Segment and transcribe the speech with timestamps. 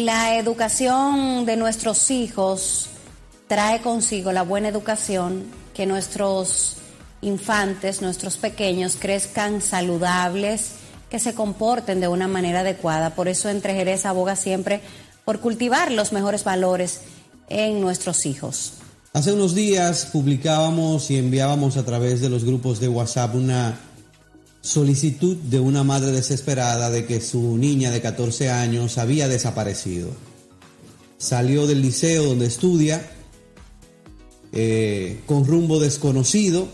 [0.00, 2.86] La educación de nuestros hijos
[3.48, 5.44] trae consigo la buena educación,
[5.74, 6.76] que nuestros
[7.20, 10.70] infantes, nuestros pequeños crezcan saludables,
[11.10, 13.14] que se comporten de una manera adecuada.
[13.14, 14.80] Por eso entre Jerez aboga siempre
[15.26, 17.02] por cultivar los mejores valores
[17.50, 18.72] en nuestros hijos.
[19.12, 23.78] Hace unos días publicábamos y enviábamos a través de los grupos de WhatsApp una
[24.60, 30.10] solicitud de una madre desesperada de que su niña de 14 años había desaparecido.
[31.18, 33.10] Salió del liceo donde estudia
[34.52, 36.68] eh, con rumbo desconocido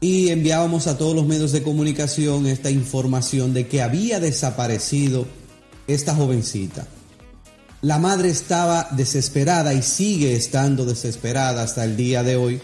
[0.00, 5.26] y enviábamos a todos los medios de comunicación esta información de que había desaparecido
[5.86, 6.88] esta jovencita.
[7.82, 12.60] La madre estaba desesperada y sigue estando desesperada hasta el día de hoy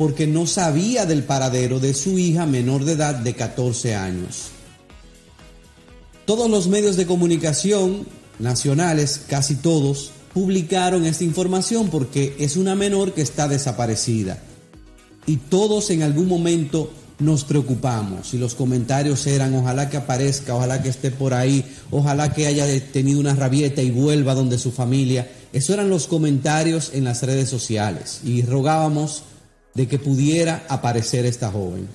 [0.00, 4.46] porque no sabía del paradero de su hija menor de edad de 14 años.
[6.24, 8.06] Todos los medios de comunicación
[8.38, 14.38] nacionales, casi todos, publicaron esta información porque es una menor que está desaparecida.
[15.26, 20.82] Y todos en algún momento nos preocupamos y los comentarios eran ojalá que aparezca, ojalá
[20.82, 25.30] que esté por ahí, ojalá que haya tenido una rabieta y vuelva donde su familia.
[25.52, 29.24] Eso eran los comentarios en las redes sociales y rogábamos
[29.74, 31.88] de que pudiera aparecer esta joven.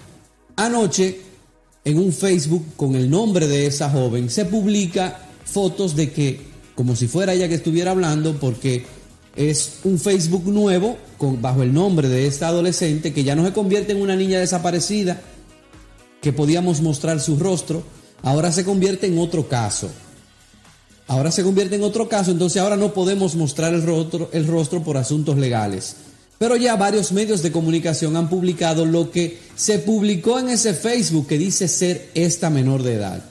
[0.56, 1.20] Anoche,
[1.84, 6.40] en un Facebook con el nombre de esa joven, se publica fotos de que,
[6.76, 8.86] como si fuera ella que estuviera hablando, porque
[9.36, 13.54] es un Facebook nuevo con, bajo el nombre de esta adolescente que ya no se
[13.54, 15.22] convierte en una niña desaparecida,
[16.22, 17.84] que podíamos mostrar su rostro,
[18.24, 19.90] ahora se convierte en otro caso.
[21.08, 24.82] Ahora se convierte en otro caso, entonces ahora no podemos mostrar el rostro, el rostro
[24.82, 25.98] por asuntos legales.
[26.38, 31.28] Pero ya varios medios de comunicación han publicado lo que se publicó en ese Facebook
[31.28, 33.24] que dice ser esta menor de edad.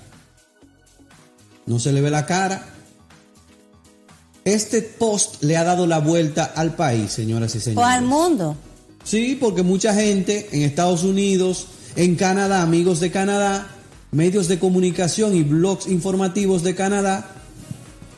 [1.66, 2.66] No se le ve la cara.
[4.44, 7.84] Este post le ha dado la vuelta al país, señoras y señores.
[7.84, 8.56] O al mundo.
[9.04, 11.66] Sí, porque mucha gente en Estados Unidos,
[11.96, 13.68] en Canadá, amigos de Canadá,
[14.10, 17.43] medios de comunicación y blogs informativos de Canadá,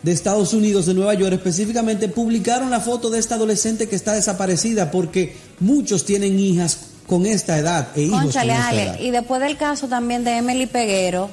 [0.06, 4.12] de Estados Unidos, de Nueva York, específicamente publicaron la foto de esta adolescente que está
[4.12, 6.78] desaparecida porque muchos tienen hijas
[7.08, 9.00] con esta edad e hijos Cónchale, con esta Ale, edad.
[9.00, 11.28] Y después del caso también de Emily Peguero,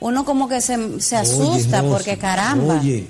[0.00, 2.80] uno como que se, se asusta Oye, porque caramba.
[2.80, 3.08] Oye,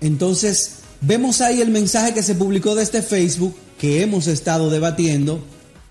[0.00, 5.40] entonces vemos ahí el mensaje que se publicó de este Facebook que hemos estado debatiendo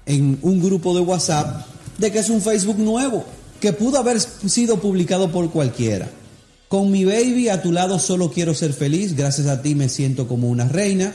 [0.06, 1.66] en un grupo de WhatsApp
[1.98, 3.24] de que es un Facebook nuevo
[3.62, 6.10] que pudo haber sido publicado por cualquiera.
[6.70, 10.28] Con mi baby a tu lado solo quiero ser feliz, gracias a ti me siento
[10.28, 11.14] como una reina.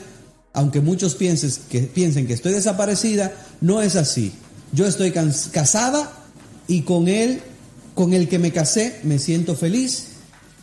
[0.52, 4.32] Aunque muchos piensen que, piensen que estoy desaparecida, no es así.
[4.72, 6.12] Yo estoy cas- casada
[6.68, 7.40] y con él,
[7.94, 10.08] con el que me casé, me siento feliz,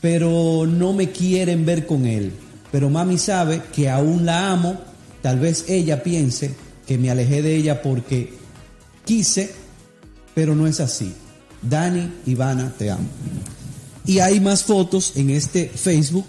[0.02, 2.34] pero no me quieren ver con él.
[2.72, 4.78] Pero mami sabe que aún la amo,
[5.22, 6.54] tal vez ella piense
[6.86, 8.34] que me alejé de ella porque
[9.06, 9.52] quise,
[10.34, 11.14] pero no es así.
[11.62, 13.08] Dani, Ivana, te amo.
[14.06, 16.26] Y hay más fotos en este Facebook.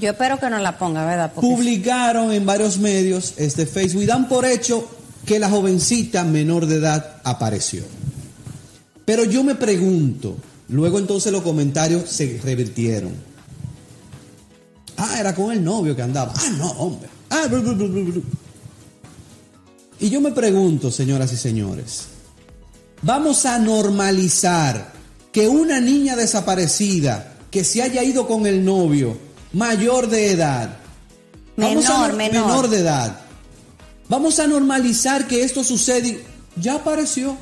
[0.00, 1.32] Yo espero que no la ponga, ¿verdad?
[1.34, 4.88] Porque Publicaron en varios medios este Facebook y dan por hecho
[5.26, 7.84] que la jovencita menor de edad apareció.
[9.04, 10.36] Pero yo me pregunto,
[10.68, 13.12] luego entonces los comentarios se revirtieron.
[14.96, 16.32] Ah, era con el novio que andaba.
[16.36, 17.08] Ah, no, hombre.
[17.28, 18.22] Ah, blu, blu, blu, blu, blu.
[19.98, 22.04] Y yo me pregunto, señoras y señores,
[23.02, 24.92] vamos a normalizar
[25.32, 29.16] que una niña desaparecida que se haya ido con el novio
[29.52, 30.76] mayor de edad,
[31.56, 32.46] a Menor, nor- menor.
[32.46, 33.20] menor de edad,
[34.08, 36.20] vamos a normalizar que esto sucede, y
[36.60, 37.36] ya apareció.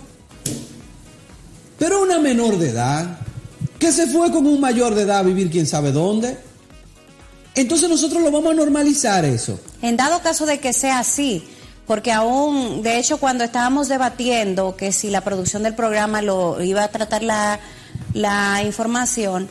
[1.78, 3.18] Pero una menor de edad
[3.78, 6.36] que se fue con un mayor de edad a vivir quién sabe dónde.
[7.54, 9.58] Entonces nosotros lo vamos a normalizar eso.
[9.82, 11.44] En dado caso de que sea así,
[11.86, 16.82] porque aún, de hecho, cuando estábamos debatiendo que si la producción del programa lo iba
[16.84, 17.60] a tratar la,
[18.14, 19.48] la información,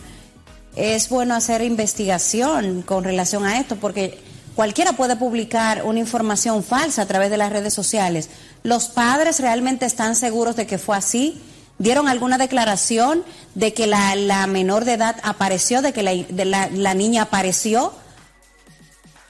[0.76, 4.20] es bueno hacer investigación con relación a esto, porque
[4.56, 8.30] cualquiera puede publicar una información falsa a través de las redes sociales.
[8.64, 11.42] ¿Los padres realmente están seguros de que fue así?
[11.80, 13.24] ¿Dieron alguna declaración
[13.56, 17.94] de que la, la menor de edad apareció, de que la, la niña apareció?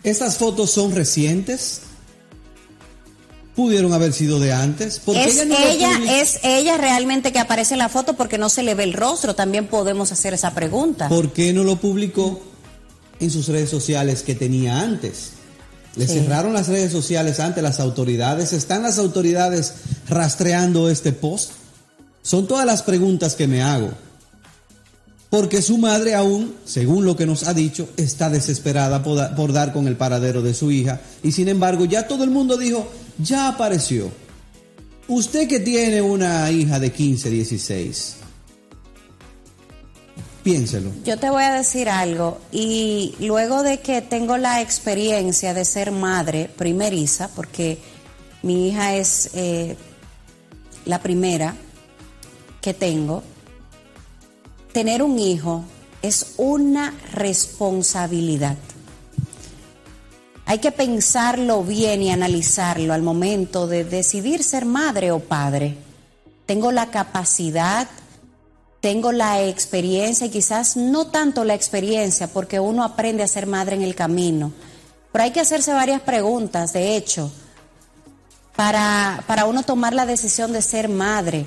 [0.04, 1.82] ¿Estas fotos son recientes?
[3.58, 5.00] ¿Pudieron haber sido de antes?
[5.00, 8.50] ¿Por es, ella, no ella es ella realmente que aparece en la foto porque no
[8.50, 9.34] se le ve el rostro.
[9.34, 11.10] También podemos hacer esa pregunta.
[11.10, 12.40] ¿Por qué no lo publicó
[13.20, 15.32] en sus redes sociales que tenía antes?
[15.96, 16.20] Le sí.
[16.20, 18.54] cerraron las redes sociales ante las autoridades.
[18.54, 19.74] ¿Están las autoridades
[20.08, 21.54] rastreando este post?
[22.22, 23.90] Son todas las preguntas que me hago.
[25.32, 29.74] Porque su madre aún, según lo que nos ha dicho, está desesperada por, por, dar
[29.74, 31.02] con el paradero de su hija.
[31.24, 32.88] Y sin embargo, ya todo el mundo dijo,
[33.18, 34.12] ya apareció.
[35.08, 38.16] Usted que tiene una hija de 15, 16,
[40.44, 40.92] piénselo.
[41.06, 42.40] Yo te voy a decir algo.
[42.52, 47.80] Y luego de que tengo la experiencia de ser madre primeriza, porque
[48.44, 49.78] mi hija es eh,
[50.86, 51.56] la primera,
[52.62, 53.24] que tengo,
[54.74, 55.64] tener un hijo
[56.02, 58.58] es una responsabilidad.
[60.50, 65.76] Hay que pensarlo bien y analizarlo al momento de decidir ser madre o padre.
[66.46, 67.86] Tengo la capacidad,
[68.80, 73.76] tengo la experiencia y quizás no tanto la experiencia porque uno aprende a ser madre
[73.76, 74.54] en el camino.
[75.12, 77.30] Pero hay que hacerse varias preguntas, de hecho,
[78.56, 81.46] para, para uno tomar la decisión de ser madre.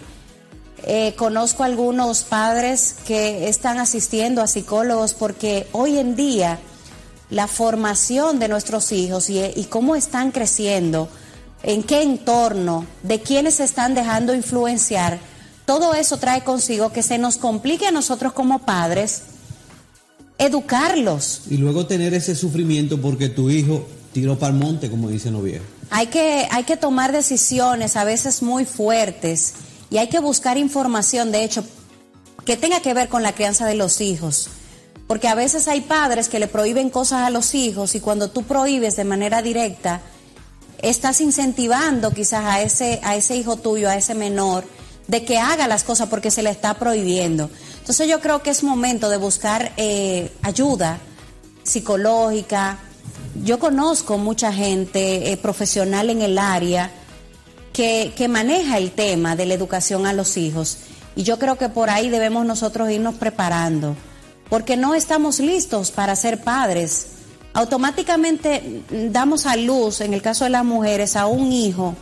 [0.84, 6.58] Eh, conozco algunos padres que están asistiendo a psicólogos porque hoy en día
[7.30, 11.08] la formación de nuestros hijos y, y, cómo están creciendo,
[11.62, 15.18] en qué entorno, de quiénes se están dejando influenciar,
[15.64, 19.22] todo eso trae consigo que se nos complique a nosotros como padres
[20.38, 21.42] educarlos.
[21.50, 25.44] Y luego tener ese sufrimiento porque tu hijo tiró para el monte, como dicen los
[25.44, 25.66] viejos.
[25.90, 29.54] Hay que, hay que tomar decisiones a veces muy fuertes
[29.90, 31.64] y hay que buscar información, de hecho,
[32.44, 34.48] que tenga que ver con la crianza de los hijos.
[35.10, 38.44] Porque a veces hay padres que le prohíben cosas a los hijos y cuando tú
[38.44, 40.02] prohíbes de manera directa,
[40.82, 44.62] estás incentivando quizás a ese, a ese hijo tuyo, a ese menor,
[45.08, 47.50] de que haga las cosas porque se le está prohibiendo.
[47.80, 51.00] Entonces yo creo que es momento de buscar eh, ayuda
[51.64, 52.78] psicológica.
[53.42, 56.88] Yo conozco mucha gente eh, profesional en el área
[57.72, 60.78] que, que maneja el tema de la educación a los hijos.
[61.16, 63.96] Y yo creo que por ahí debemos nosotros irnos preparando,
[64.50, 67.06] porque no estamos listos para ser padres.
[67.54, 71.94] Automáticamente damos a luz, en el caso de las mujeres, a un hijo.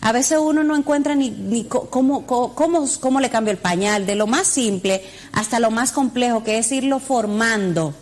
[0.00, 4.14] A veces uno no encuentra ni, ni cómo, cómo, cómo, le cambio el pañal, de
[4.14, 5.02] lo más simple
[5.32, 7.94] hasta lo más complejo, que es irlo formando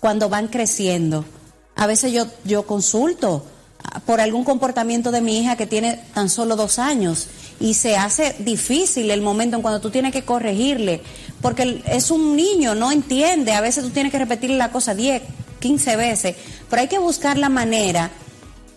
[0.00, 1.24] cuando van creciendo.
[1.76, 3.44] A veces yo, yo consulto
[4.04, 7.28] por algún comportamiento de mi hija que tiene tan solo dos años
[7.60, 11.02] y se hace difícil el momento en cuando tú tienes que corregirle,
[11.40, 15.22] porque es un niño, no entiende, a veces tú tienes que repetirle la cosa 10,
[15.60, 16.36] 15 veces,
[16.68, 18.10] pero hay que buscar la manera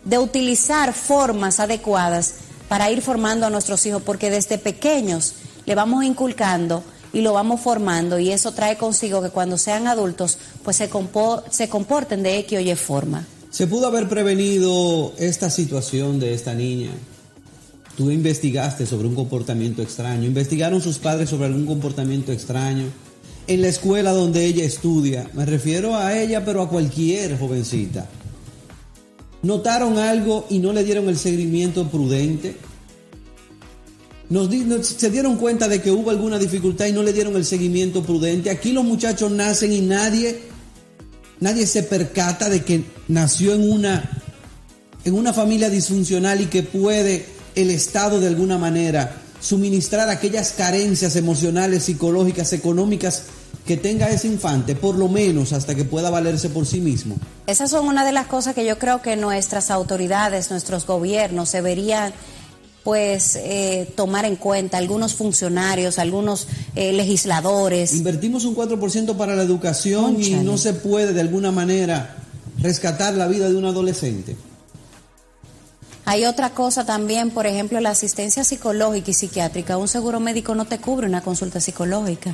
[0.06, 2.36] de utilizar formas adecuadas
[2.68, 5.34] para ir formando a nuestros hijos, porque desde pequeños
[5.66, 10.38] le vamos inculcando y lo vamos formando y eso trae consigo que cuando sean adultos
[10.64, 13.26] pues se, compo se comporten de X o Y forma.
[13.50, 16.92] ¿Se pudo haber prevenido esta situación de esta niña?
[18.00, 22.86] Tú investigaste sobre un comportamiento extraño, investigaron sus padres sobre algún comportamiento extraño.
[23.46, 28.08] En la escuela donde ella estudia, me refiero a ella, pero a cualquier jovencita.
[29.42, 32.56] ¿Notaron algo y no le dieron el seguimiento prudente?
[34.82, 38.50] Se dieron cuenta de que hubo alguna dificultad y no le dieron el seguimiento prudente.
[38.50, 40.40] Aquí los muchachos nacen y nadie
[41.42, 44.10] nadie se percata de que nació en una,
[45.04, 51.16] en una familia disfuncional y que puede el Estado de alguna manera suministrar aquellas carencias
[51.16, 53.24] emocionales, psicológicas, económicas
[53.66, 57.16] que tenga ese infante, por lo menos hasta que pueda valerse por sí mismo.
[57.48, 62.14] Esas son una de las cosas que yo creo que nuestras autoridades, nuestros gobiernos deberían
[62.84, 67.94] pues eh, tomar en cuenta algunos funcionarios, algunos eh, legisladores.
[67.94, 70.30] Invertimos un 4% para la educación Conchale.
[70.30, 72.16] y no se puede de alguna manera
[72.62, 74.36] rescatar la vida de un adolescente.
[76.10, 79.78] Hay otra cosa también, por ejemplo, la asistencia psicológica y psiquiátrica.
[79.78, 82.34] Un seguro médico no te cubre una consulta psicológica.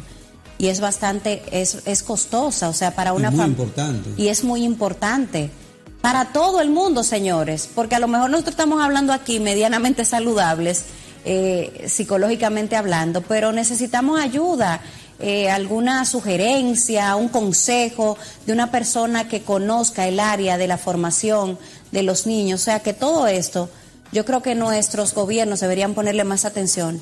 [0.58, 3.64] Y es bastante, es, es costosa, o sea, para una muy familia.
[3.64, 4.10] importante.
[4.16, 5.52] Y es muy importante.
[6.00, 10.86] Para todo el mundo, señores, porque a lo mejor nosotros estamos hablando aquí medianamente saludables,
[11.26, 14.80] eh, psicológicamente hablando, pero necesitamos ayuda,
[15.20, 21.58] eh, alguna sugerencia, un consejo de una persona que conozca el área de la formación
[21.96, 22.62] de los niños.
[22.62, 23.70] O sea que todo esto,
[24.12, 27.02] yo creo que nuestros gobiernos deberían ponerle más atención,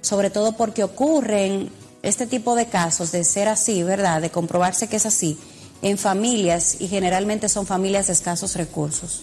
[0.00, 1.70] sobre todo porque ocurren
[2.02, 4.20] este tipo de casos de ser así, ¿verdad?
[4.20, 5.38] De comprobarse que es así
[5.82, 9.22] en familias y generalmente son familias de escasos recursos.